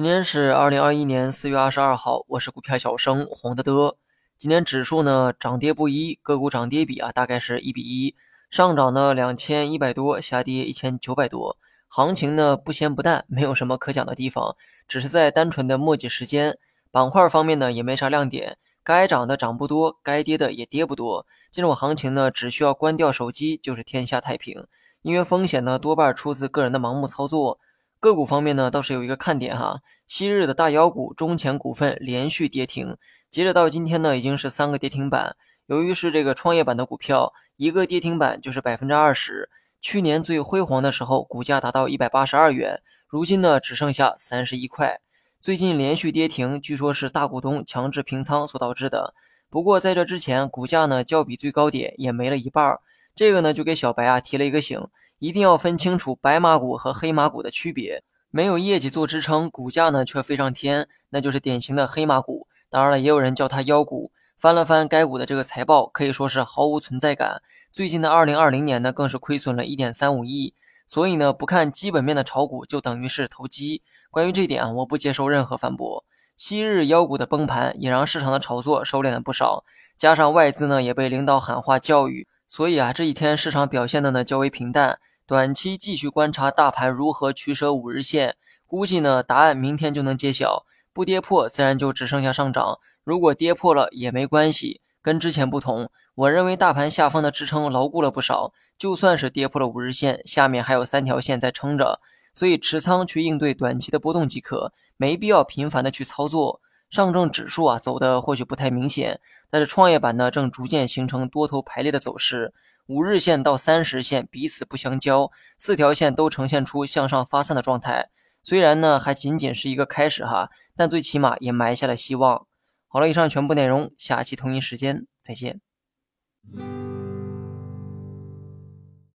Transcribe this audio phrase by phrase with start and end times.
[0.00, 3.98] 今天是二零二一年四月二十二号，我是股票小生黄德德。
[4.38, 8.14] 今天指数呢涨跌不一，个股涨跌比啊大概是一比一，
[8.48, 11.58] 上涨呢两千一百多，下跌一千九百多。
[11.86, 14.56] 行情呢不咸不淡，没有什么可讲的地方，
[14.88, 16.56] 只是在单纯的墨迹时间。
[16.90, 21.26] 板块方面呢也没啥亮点，该涨的涨不多，该跌的也跌不多。
[21.52, 24.66] 这种行情呢只需要关掉手机就是天下太平，
[25.02, 27.58] 因为风险呢多半出自个人的盲目操作。
[28.00, 29.82] 个股方面呢，倒是有一个看点哈。
[30.06, 32.96] 昔日的大妖股中前股份连续跌停，
[33.30, 35.36] 截止到今天呢，已经是三个跌停板。
[35.66, 39.50] 由于是这个创业板的股票，一个跌停板就是百分之二十。
[39.82, 45.00] 去年最辉煌的时候，股价达到一百八十二元，如今呢，只剩下三十一块。
[45.38, 49.12] 最近连续跌停，据说是大股东强制平仓所导致的。
[49.50, 52.80] 不过在这之前，股价呢，较比最高点也没了一半儿。
[53.14, 54.88] 这个呢，就给小白啊提了一个醒。
[55.20, 58.02] 一定要分清楚白马股和黑马股的区别。
[58.30, 62.46] 没有业绩做支撑，股价呢却飞上天，那就是典型的黑马股。
[62.70, 64.12] 当然了，也有人叫它妖股。
[64.38, 67.42] 翻了翻该股的这个财报，可以说是毫无存在感。
[67.70, 70.54] 最近的二零二零年呢，更是亏损了一点三五亿。
[70.86, 73.82] 所以呢，不看基本面的炒股就等于是投机。
[74.10, 76.04] 关于这点啊，我不接受任何反驳。
[76.36, 79.64] 昔日妖股的崩盘也让市场的炒作收敛了不少，
[79.98, 84.98] 加上外资呢也被领导喊话教育，所以啊，这一天市场表现的呢较为平淡。
[85.30, 88.34] 短期继续观察大盘如何取舍五日线，
[88.66, 90.66] 估计呢答案明天就能揭晓。
[90.92, 94.80] 不跌破，自然就只剩下上涨；如果跌破了也没关系。
[95.00, 102.00] 跟之前不同，我认为大盘下方的支撑牢固了不少，就算是跌破了五日线，下面还有三条线在撑着，
[102.34, 106.60] 所以持仓去应对短期的波动即可，没必要频繁的去操作。
[106.90, 112.52] 上证指数啊走的或许不太明显，但是创业板呢正逐渐形成多头排列的走势。
[112.90, 118.10] 五日线到三十线彼此不相交，四条线都呈现出向上发散的状态。
[118.42, 122.48] 虽然呢还仅仅是一个开始哈，但最起码也埋下了希望。
[122.88, 125.60] 好了，以上全部内容，下期同一时间再见。